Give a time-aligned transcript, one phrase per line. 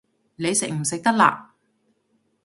[0.35, 1.53] 你食唔食得辣